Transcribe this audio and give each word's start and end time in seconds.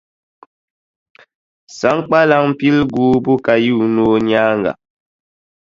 Saŋkpaliŋ 1.77 2.45
pili 2.57 2.81
guubu 2.93 3.33
ka 3.45 3.53
yuuni 3.65 4.01
o 4.13 4.15
nyaaŋa. 4.27 4.71